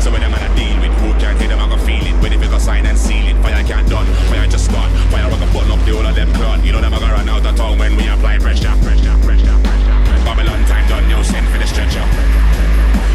So 0.00 0.08
when 0.08 0.24
them 0.24 0.32
man 0.32 0.40
I 0.40 0.48
deal 0.56 0.72
with, 0.80 0.94
who 1.04 1.12
can't 1.20 1.36
hear 1.36 1.52
them, 1.52 1.60
I 1.60 1.68
can 1.68 1.80
feel 1.84 2.04
it. 2.08 2.16
When 2.24 2.32
if 2.32 2.40
you 2.40 2.48
can 2.48 2.60
sign 2.60 2.88
and 2.88 2.96
seal 2.96 3.28
it, 3.28 3.36
fire 3.44 3.60
can't 3.60 3.84
done, 3.92 4.08
fire 4.32 4.48
just 4.48 4.72
start. 4.72 4.88
Fire 5.12 5.28
I 5.28 5.36
can 5.36 5.50
burn 5.52 5.68
up 5.68 5.84
the 5.84 5.92
whole 5.92 6.06
of 6.06 6.16
them 6.16 6.32
clot. 6.32 6.64
You 6.64 6.72
know 6.72 6.80
them 6.80 6.96
a 6.96 6.98
go 7.00 7.12
run 7.12 7.28
out 7.28 7.44
of 7.44 7.54
town 7.56 7.76
when 7.76 7.92
we 7.96 8.08
apply 8.08 8.40
pressure, 8.40 8.72
pressure, 8.80 9.16
pressure, 9.20 9.56
pressure. 9.68 9.96
Babylon 10.24 10.64
time 10.64 10.86
done, 10.88 11.04
yo, 11.12 11.20
send 11.20 11.44
for 11.52 11.60
the 11.60 11.68
stretcher. 11.68 12.04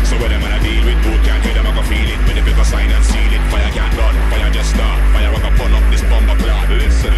So 0.06 0.22
when 0.22 0.30
them 0.30 0.46
man 0.46 0.54
I 0.54 0.62
deal 0.62 0.86
with, 0.86 1.02
who 1.02 1.18
can't 1.26 1.42
hear 1.42 1.58
them, 1.58 1.66
I 1.66 1.74
can 1.74 1.86
feel 1.90 2.10
it. 2.14 2.20
When 2.30 2.38
if 2.38 2.46
you 2.46 2.54
can 2.54 2.68
sign 2.68 2.94
and 2.94 3.02
seal 3.02 3.32
it, 3.34 3.42
fire 3.50 3.74
can't 3.74 3.96
done, 3.98 4.14
fire 4.30 4.54
just 4.54 4.70
start. 4.70 5.02
Fire 5.18 5.34
I 5.34 5.40
can 5.42 5.54
burn 5.58 5.74
up 5.74 5.86
this 5.90 6.06
bomber 6.06 6.38
clot. 6.38 6.70
Listen 6.70 7.16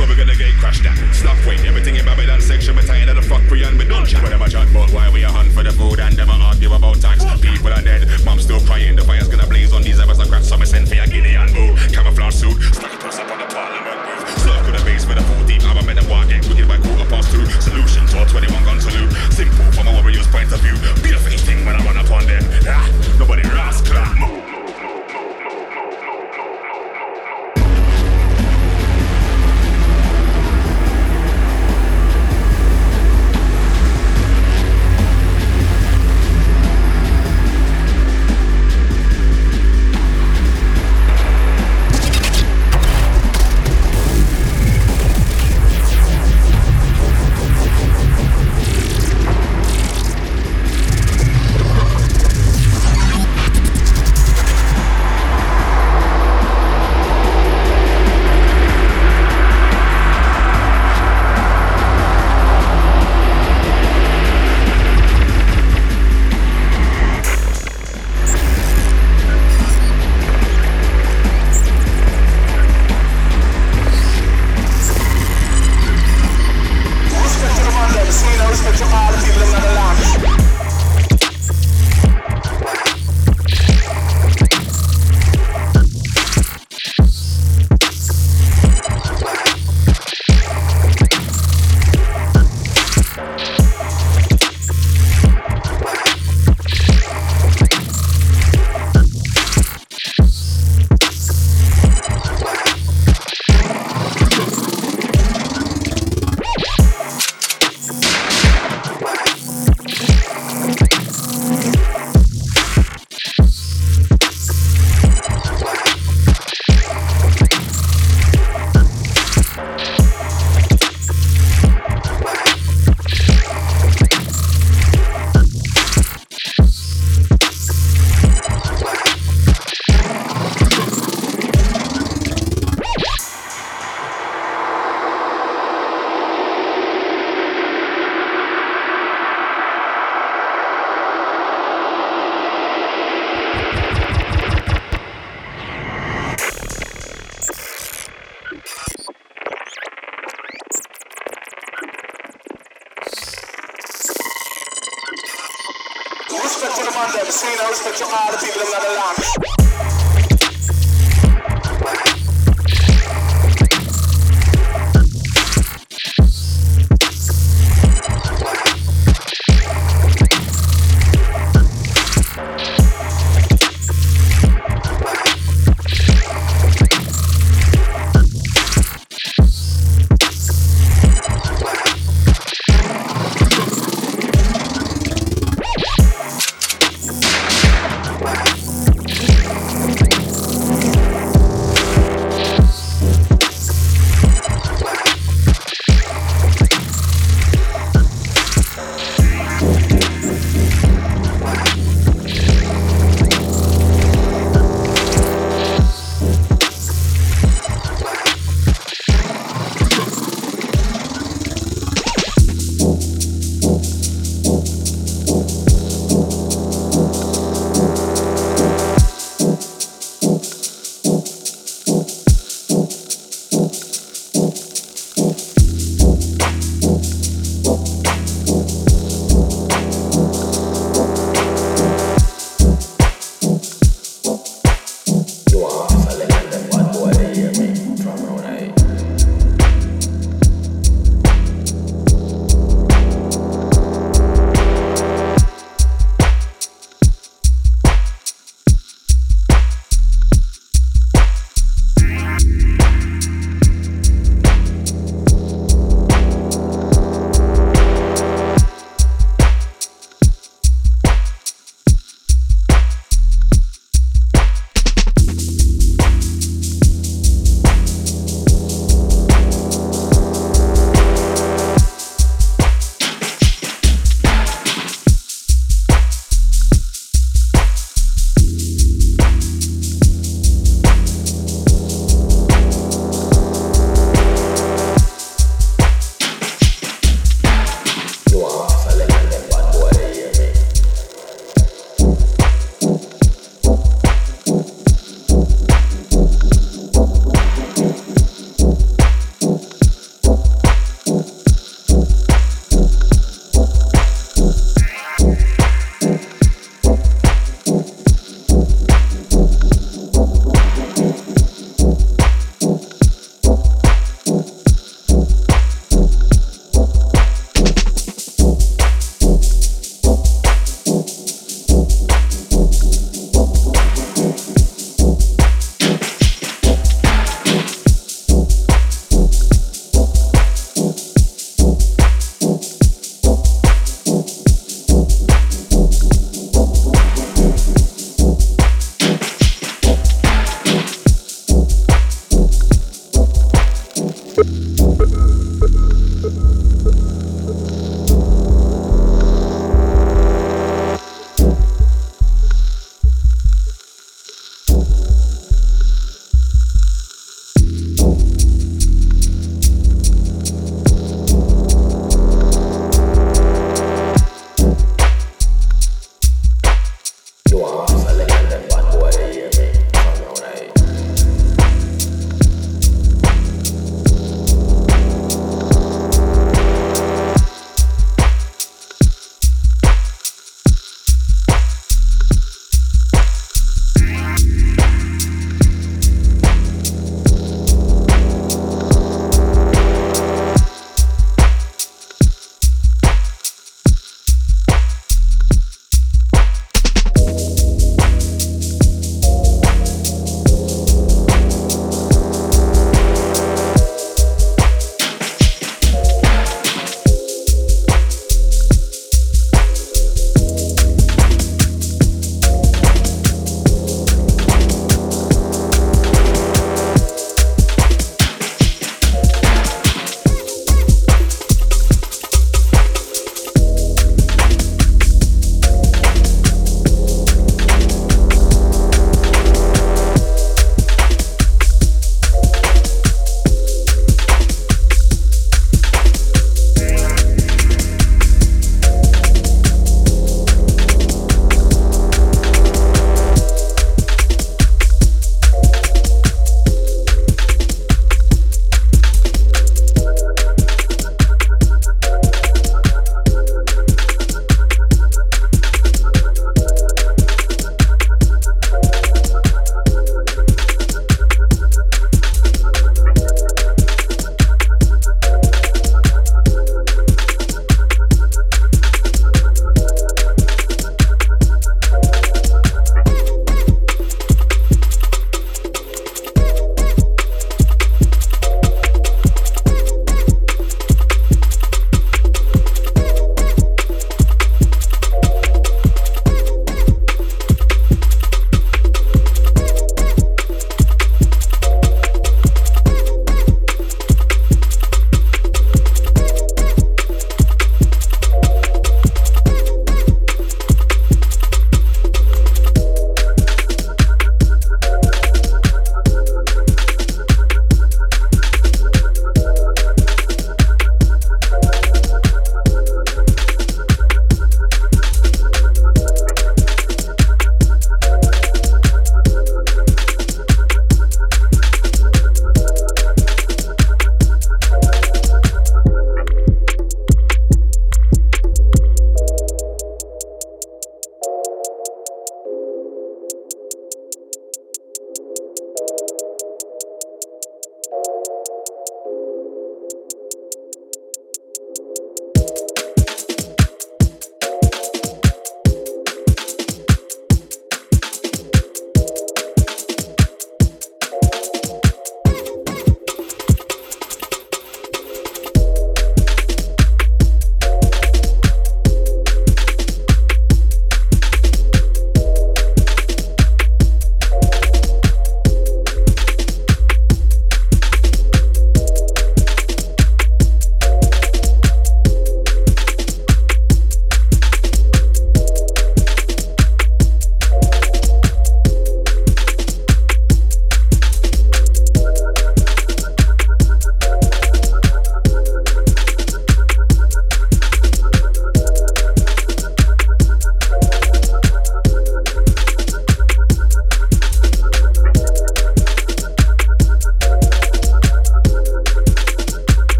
so 0.00 0.08
we're 0.08 0.16
gonna 0.16 0.34
get 0.34 0.56
crashed 0.56 0.82
down. 0.82 0.96
Stop 1.12 1.36
wait, 1.44 1.60
everything 1.68 1.96
in 1.96 2.04
Babylon 2.04 2.40
section, 2.40 2.74
we're 2.74 2.88
tired 2.88 3.08
of 3.10 3.16
the 3.16 3.22
fuck 3.22 3.44
we 3.50 3.62
and 3.64 3.76
we 3.78 3.84
don't 3.84 4.06
chat. 4.06 4.22
Whatever 4.22 4.44
I'm 4.44 4.50
chat 4.50 4.68
but 4.72 4.90
why 4.92 5.10
we 5.12 5.24
are 5.24 5.32
hunt 5.32 5.52
for 5.52 5.62
the 5.62 5.72
food 5.72 6.00
and 6.00 6.16
never 6.16 6.32
argue 6.32 6.72
about 6.72 6.96
tax. 7.00 7.20
People 7.40 7.68
are 7.68 7.82
dead, 7.82 8.08
mom's 8.24 8.44
still 8.44 8.60
crying, 8.60 8.96
the 8.96 9.04
fire's 9.04 9.28
gonna 9.28 9.46
blaze 9.46 9.72
on 9.74 9.82
these 9.82 10.00
aristocrats. 10.00 10.48
So 10.48 10.56
we 10.56 10.64
send 10.64 10.88
for 10.88 10.94
a 10.94 11.06
guinea 11.06 11.36
boo. 11.52 11.76
Camouflage 11.92 12.34
suit, 12.34 12.56
stuck 12.72 12.94
it 12.94 13.04
up 13.04 13.28
on 13.28 13.38
the 13.44 13.48
parliament 13.52 14.00
roof. 14.08 14.24
Slurp 14.40 14.64
to 14.64 14.72
the 14.72 14.82
base 14.88 15.04
with 15.04 15.18
a 15.18 15.24
14 15.36 15.60
hour 15.68 15.82
men 15.84 15.98
and 15.98 16.08
war 16.08 16.24
get 16.24 16.48
wicked 16.48 16.68
by 16.68 16.78
quarter 16.80 17.04
past 17.04 17.28
two. 17.32 17.44
Solution 17.60 18.06
to 18.08 18.22
a 18.22 18.24
21 18.24 18.64
gun 18.64 18.80
salute. 18.80 19.12
Simple 19.36 19.68
from 19.76 19.88
a 19.88 19.92
warrior's 19.92 20.28
point 20.28 20.50
of 20.52 20.60
view. 20.64 20.76
Be 21.04 21.10
thing, 21.44 21.64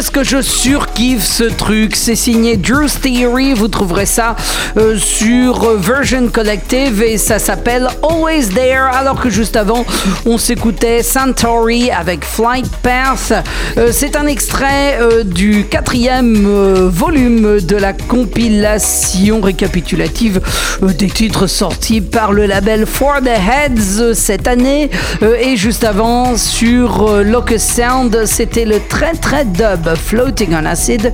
qu'est-ce 0.00 0.10
que 0.10 0.24
je 0.24 0.40
surkiffe 0.40 1.26
ce 1.26 1.44
truc? 1.44 1.94
C'est 1.94 2.16
signé 2.16 2.56
Drew's 2.56 2.98
Theory. 3.02 3.52
Vous 3.52 3.68
trouverez 3.68 4.06
ça 4.06 4.34
euh, 4.78 4.96
sur 4.96 5.76
Version 5.76 6.28
Collective 6.28 7.02
et 7.02 7.18
ça 7.18 7.38
s'appelle 7.38 7.86
Always 8.02 8.46
There. 8.46 8.88
Alors 8.94 9.20
que 9.20 9.28
juste 9.28 9.56
avant, 9.56 9.84
on 10.24 10.38
s'écoutait 10.38 11.02
Santori 11.02 11.90
avec 11.90 12.24
Flight 12.24 12.66
Path. 12.82 13.44
Euh, 13.76 13.90
c'est 13.92 14.16
un 14.16 14.26
extrait 14.26 14.96
euh, 15.02 15.22
du 15.22 15.66
quatrième 15.66 16.46
volume 16.88 17.60
de 17.60 17.76
la 17.76 17.92
compilation 17.92 19.42
récapitulative 19.42 20.40
des 20.80 21.10
titres 21.10 21.46
sortis 21.46 22.00
par 22.00 22.32
le 22.32 22.46
label 22.46 22.86
For 22.86 23.20
the 23.20 23.26
Heads 23.26 24.14
cette 24.14 24.48
année. 24.48 24.88
et 25.20 25.58
juste 25.58 25.84
avant, 25.84 26.38
sur 26.38 27.22
Locus 27.22 27.62
Sound, 27.62 28.24
c'était 28.24 28.64
le 28.64 28.80
très 28.88 29.12
très 29.12 29.44
dub 29.44 29.89
Floating 29.94 30.54
on 30.54 30.64
Acid 30.66 31.12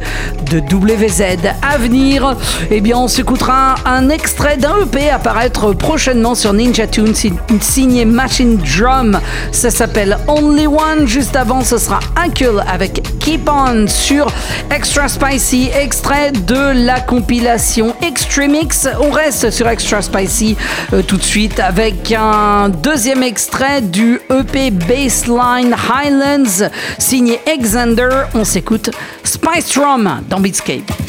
de 0.51 0.59
WZ. 0.59 1.23
À 1.63 1.79
venir, 1.79 2.37
eh 2.71 2.81
bien, 2.81 2.97
on 2.99 3.09
s'écoutera 3.09 3.77
un 3.85 4.09
extrait 4.09 4.57
d'un 4.57 4.83
EP 4.83 5.11
apparaître 5.11 5.73
prochainement 5.73 6.35
sur 6.35 6.53
Ninja 6.53 6.87
Tune 6.87 7.15
signé 7.61 8.05
Machine 8.05 8.57
Drum. 8.59 9.21
Ça 9.53 9.71
s'appelle 9.71 10.19
Only 10.29 10.67
One. 10.67 11.07
Juste 11.07 11.37
avant, 11.37 11.63
ce 11.63 11.79
sera 11.79 12.01
Uncle 12.17 12.63
avec 12.67 13.03
Keep 13.21 13.49
On 13.49 13.87
sur 13.89 14.27
Extra 14.71 15.09
Spicy, 15.09 15.71
extrait 15.75 16.33
de 16.33 16.85
la 16.85 17.01
compilation 17.01 17.95
Extremix. 18.03 18.89
On 19.01 19.11
reste 19.11 19.51
sur 19.51 19.69
Extra 19.69 20.03
Spicy 20.03 20.57
euh, 20.93 21.03
tout 21.03 21.17
de 21.17 21.23
suite 21.23 21.61
avec 21.61 22.13
un 22.13 22.69
deuxième 22.69 23.23
extrait 23.23 23.81
du 23.81 24.21
EP 24.31 24.71
Baseline 24.71 25.75
Highlands 25.75 26.69
signé 26.99 27.41
Exander. 27.47 28.27
On 28.35 28.45
s'écoute 28.57 28.91
Spice 29.23 29.75
Drum 29.75 30.23
dans 30.31 30.41
Beatscape. 30.41 31.06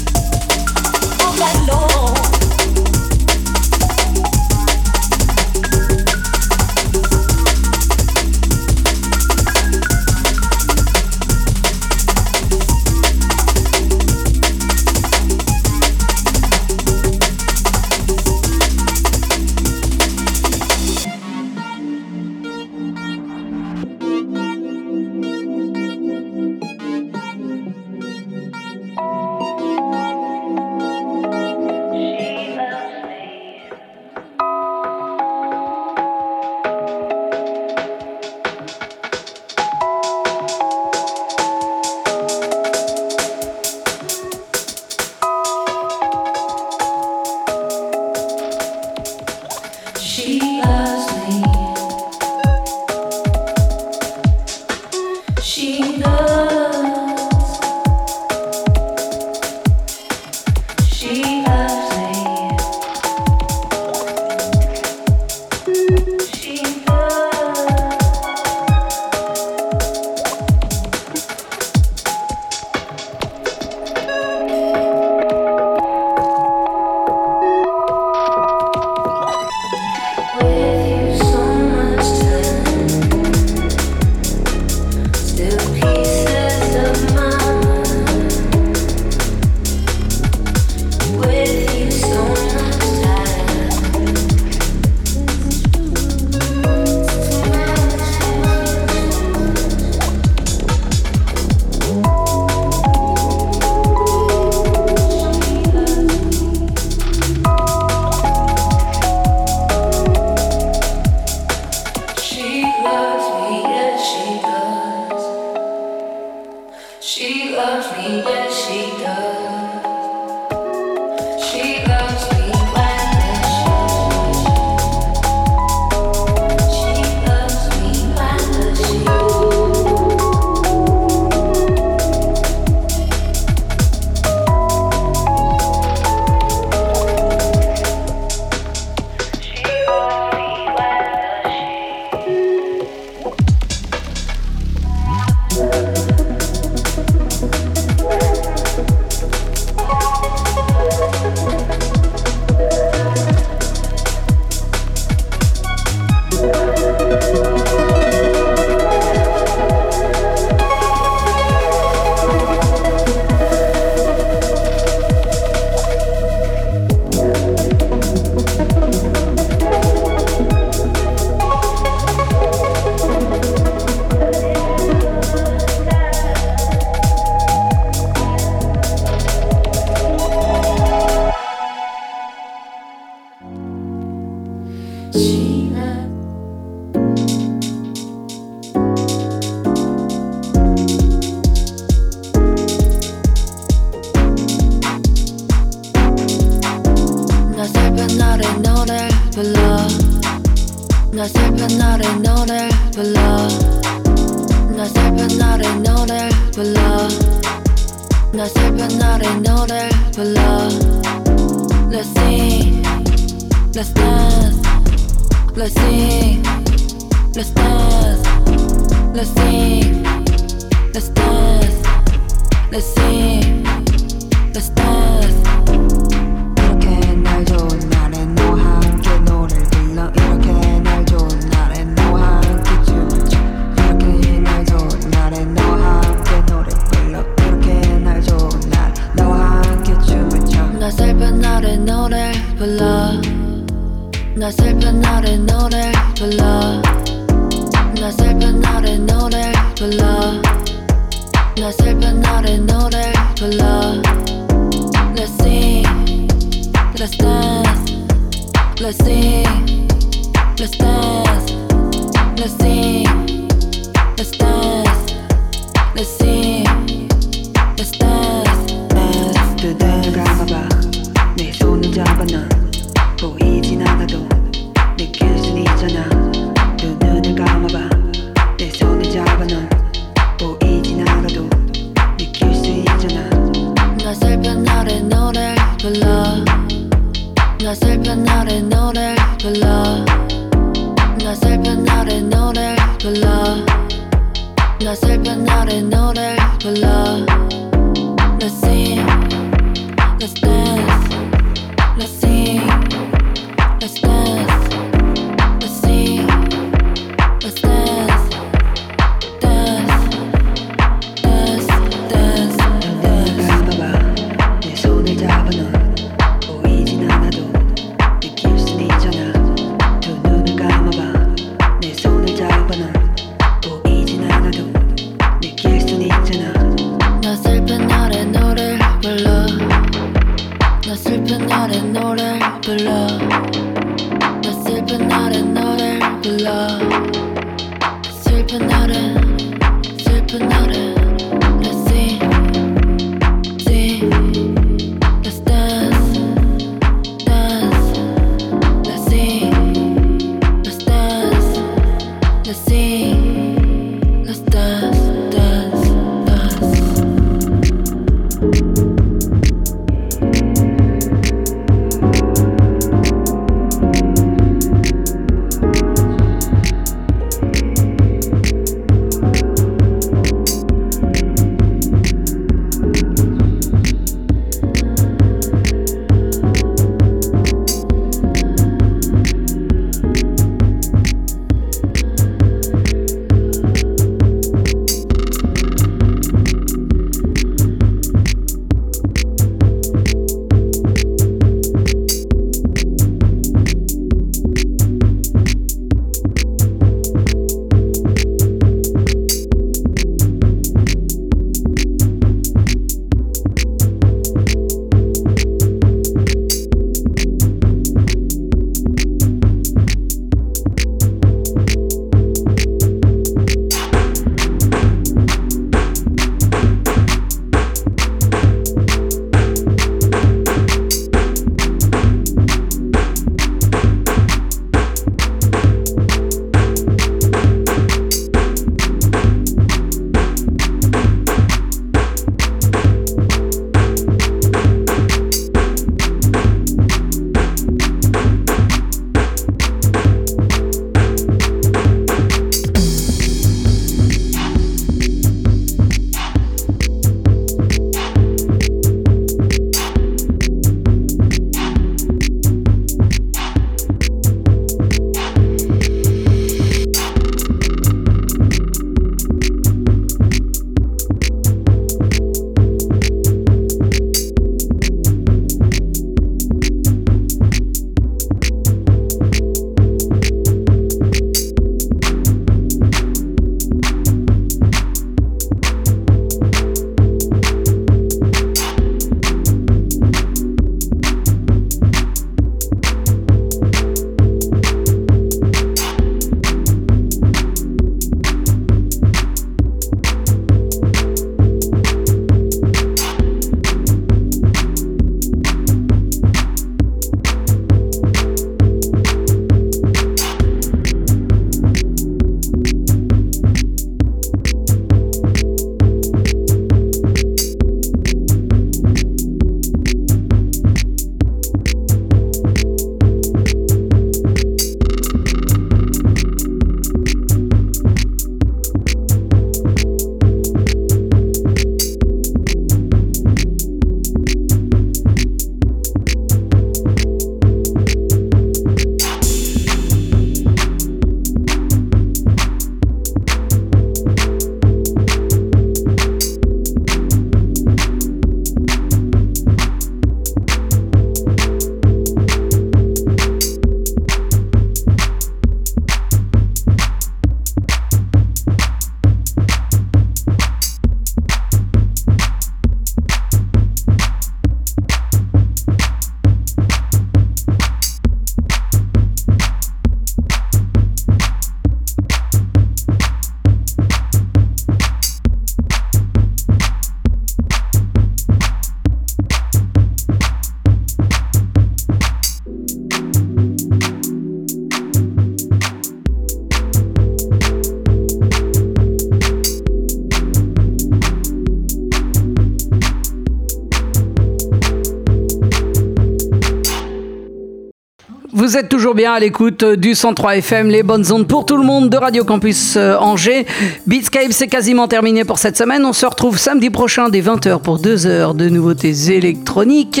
Toujours 588.86 588.94
bien 588.94 589.14
à 589.14 589.18
l'écoute 589.18 589.64
du 589.64 589.96
103 589.96 590.36
FM, 590.36 590.68
les 590.68 590.84
bonnes 590.84 591.10
ondes 591.10 591.26
pour 591.26 591.44
tout 591.44 591.56
le 591.56 591.64
monde 591.64 591.90
de 591.90 591.96
Radio 591.96 592.22
Campus 592.22 592.76
euh, 592.76 592.96
Angers. 592.98 593.44
Beatscape, 593.84 594.30
c'est 594.30 594.46
quasiment 594.46 594.86
terminé 594.86 595.24
pour 595.24 595.38
cette 595.38 595.56
semaine. 595.56 595.84
On 595.84 595.92
se 595.92 596.06
retrouve 596.06 596.38
samedi 596.38 596.70
prochain 596.70 597.08
dès 597.08 597.20
20h 597.20 597.62
pour 597.62 597.80
2 597.80 598.06
heures 598.06 598.34
de 598.34 598.48
nouveautés 598.48 599.10
électroniques. 599.10 600.00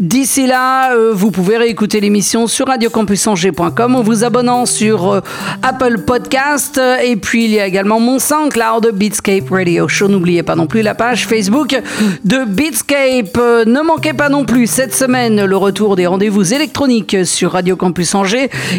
D'ici 0.00 0.48
là, 0.48 0.96
euh, 0.96 1.12
vous 1.14 1.30
pouvez 1.30 1.58
réécouter 1.58 2.00
l'émission 2.00 2.48
sur 2.48 2.66
radiocampusangers.com 2.66 3.94
en 3.94 4.02
vous 4.02 4.24
abonnant 4.24 4.66
sur 4.66 5.12
euh, 5.12 5.20
Apple 5.62 5.98
Podcast. 5.98 6.80
Et 7.04 7.14
puis, 7.14 7.44
il 7.44 7.52
y 7.52 7.60
a 7.60 7.68
également 7.68 8.00
mon 8.00 8.18
SoundCloud 8.18 8.90
Beatscape 8.94 9.48
Radio 9.48 9.86
Show. 9.86 10.08
N'oubliez 10.08 10.42
pas 10.42 10.56
non 10.56 10.66
plus 10.66 10.82
la 10.82 10.96
page 10.96 11.28
Facebook 11.28 11.80
de 12.24 12.44
Beatscape. 12.44 13.36
Ne 13.64 13.86
manquez 13.86 14.12
pas 14.12 14.28
non 14.28 14.44
plus 14.44 14.66
cette 14.66 14.92
semaine 14.92 15.44
le 15.44 15.56
retour 15.56 15.94
des 15.94 16.08
rendez-vous 16.08 16.52
électroniques 16.52 17.18
sur 17.24 17.52
Radio 17.52 17.76
Campus 17.76 18.12
Angers. 18.16 18.23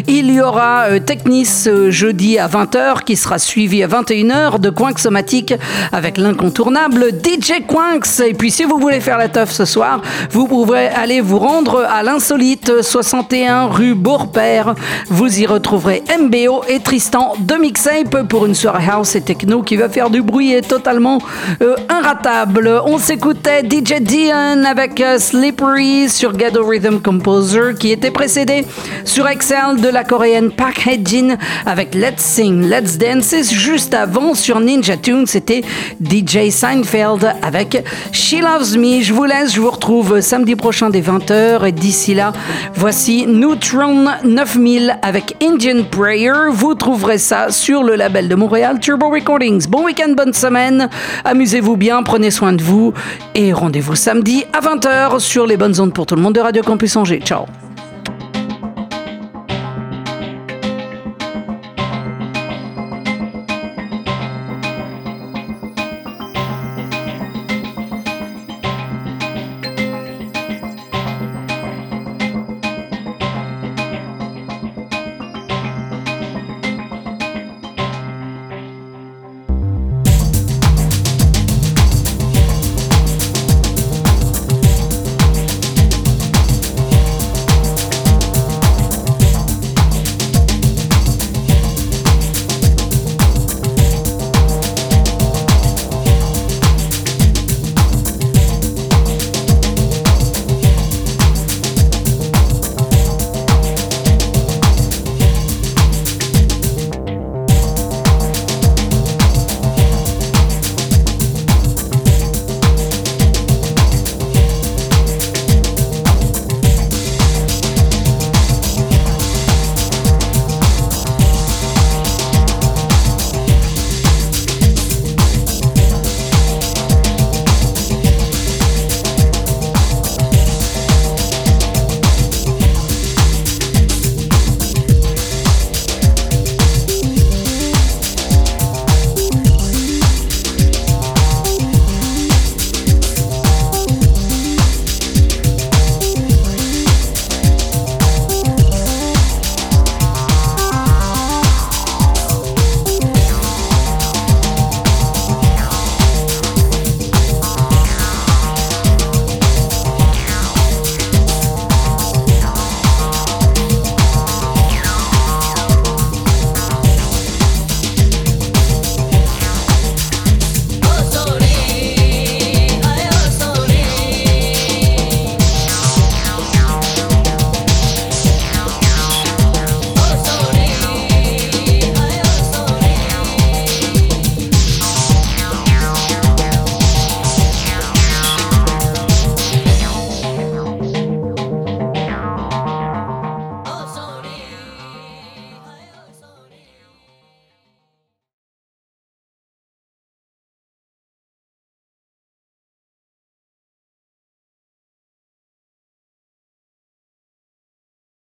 Il 0.08 0.30
y 0.30 0.40
aura 0.40 0.86
euh, 0.90 0.98
Technis 0.98 1.64
euh, 1.66 1.90
jeudi 1.90 2.38
à 2.38 2.48
20h 2.48 3.04
qui 3.04 3.16
sera 3.16 3.38
suivi 3.38 3.82
à 3.82 3.88
21h 3.88 4.58
de 4.60 4.70
Quinx 4.70 5.02
Somatique 5.02 5.54
avec 5.92 6.18
l'incontournable 6.18 7.06
DJ 7.24 7.64
Quinx. 7.66 8.20
Et 8.20 8.34
puis 8.34 8.50
si 8.50 8.64
vous 8.64 8.78
voulez 8.78 9.00
faire 9.00 9.18
la 9.18 9.28
teuf 9.28 9.50
ce 9.52 9.64
soir, 9.64 10.02
vous 10.30 10.46
pourrez 10.46 10.88
aller 10.88 11.20
vous 11.20 11.38
rendre 11.38 11.86
à 11.88 12.02
l'insolite 12.02 12.82
61 12.82 13.66
rue 13.66 13.94
Beaurepaire. 13.94 14.74
Vous 15.08 15.40
y 15.40 15.46
retrouverez 15.46 16.02
MBO 16.20 16.64
et 16.68 16.80
Tristan 16.80 17.34
de 17.38 17.54
Mixape 17.54 18.28
pour 18.28 18.46
une 18.46 18.54
soirée 18.54 18.88
house 18.90 19.14
et 19.14 19.20
techno 19.20 19.62
qui 19.62 19.76
va 19.76 19.88
faire 19.88 20.10
du 20.10 20.22
bruit 20.22 20.52
et 20.52 20.62
totalement 20.62 21.18
euh, 21.62 21.76
inratable. 21.88 22.80
On 22.86 22.98
s'écoutait 22.98 23.62
DJ 23.62 24.00
Dion 24.00 24.64
avec 24.64 25.00
euh, 25.00 25.18
Slippery 25.18 26.08
sur 26.08 26.32
Gado 26.32 26.66
Rhythm 26.66 27.00
Composer 27.00 27.74
qui 27.78 27.90
était 27.92 28.10
précédé 28.10 28.64
sur 29.04 29.26
Excel 29.36 29.82
de 29.82 29.90
la 29.90 30.02
coréenne 30.02 30.50
Park 30.50 30.86
Hae-jin 30.86 31.36
avec 31.66 31.94
Let's 31.94 32.22
Sing, 32.22 32.70
Let's 32.70 32.96
Dance. 32.96 33.34
Juste 33.52 33.92
avant 33.92 34.32
sur 34.32 34.60
Ninja 34.60 34.96
Tune, 34.96 35.26
c'était 35.26 35.60
DJ 36.02 36.48
Seinfeld 36.48 37.34
avec 37.42 37.84
She 38.12 38.36
Loves 38.40 38.78
Me. 38.78 39.02
Je 39.02 39.12
vous 39.12 39.24
laisse, 39.24 39.54
je 39.54 39.60
vous 39.60 39.68
retrouve 39.68 40.22
samedi 40.22 40.56
prochain 40.56 40.88
dès 40.88 41.02
20h. 41.02 41.66
Et 41.66 41.72
d'ici 41.72 42.14
là, 42.14 42.32
voici 42.76 43.26
Neutron 43.26 44.06
9000 44.24 45.00
avec 45.02 45.36
Indian 45.42 45.84
Prayer. 45.90 46.32
Vous 46.50 46.74
trouverez 46.74 47.18
ça 47.18 47.50
sur 47.50 47.82
le 47.82 47.94
label 47.94 48.30
de 48.30 48.36
Montréal 48.36 48.80
Turbo 48.80 49.10
Recordings. 49.10 49.66
Bon 49.68 49.84
week-end, 49.84 50.14
bonne 50.16 50.32
semaine. 50.32 50.88
Amusez-vous 51.26 51.76
bien, 51.76 52.02
prenez 52.02 52.30
soin 52.30 52.54
de 52.54 52.62
vous. 52.62 52.94
Et 53.34 53.52
rendez-vous 53.52 53.96
samedi 53.96 54.44
à 54.54 54.60
20h 54.60 55.18
sur 55.18 55.46
les 55.46 55.58
bonnes 55.58 55.78
ondes 55.78 55.92
pour 55.92 56.06
tout 56.06 56.16
le 56.16 56.22
monde 56.22 56.34
de 56.34 56.40
Radio 56.40 56.62
Campus 56.62 56.96
Angers. 56.96 57.20
Ciao 57.22 57.44